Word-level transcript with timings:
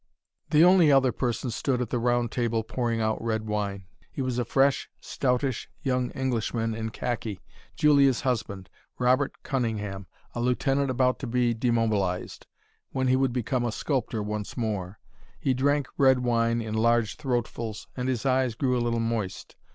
The 0.49 0.63
only 0.63 0.91
other 0.91 1.11
person 1.11 1.51
stood 1.51 1.79
at 1.79 1.91
the 1.91 1.99
round 1.99 2.31
table 2.31 2.63
pouring 2.63 2.99
out 2.99 3.23
red 3.23 3.45
wine. 3.45 3.85
He 4.11 4.23
was 4.23 4.39
a 4.39 4.45
fresh, 4.45 4.89
stoutish 4.99 5.69
young 5.83 6.09
Englishman 6.13 6.73
in 6.73 6.89
khaki, 6.89 7.39
Julia's 7.75 8.21
husband, 8.21 8.71
Robert 8.97 9.43
Cunningham, 9.43 10.07
a 10.33 10.41
lieutenant 10.41 10.89
about 10.89 11.19
to 11.19 11.27
be 11.27 11.53
demobilised, 11.53 12.47
when 12.91 13.09
he 13.09 13.15
would 13.15 13.31
become 13.31 13.63
a 13.63 13.71
sculptor 13.71 14.23
once 14.23 14.57
more. 14.57 14.97
He 15.39 15.53
drank 15.53 15.87
red 15.99 16.21
wine 16.21 16.61
in 16.61 16.73
large 16.73 17.15
throatfuls, 17.17 17.85
and 17.95 18.09
his 18.09 18.25
eyes 18.25 18.55
grew 18.55 18.75
a 18.75 18.81
little 18.81 18.99
moist. 18.99 19.55